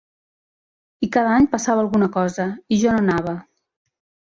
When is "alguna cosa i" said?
1.87-2.83